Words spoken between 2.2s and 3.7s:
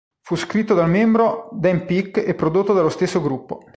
e prodotto dallo stesso gruppo.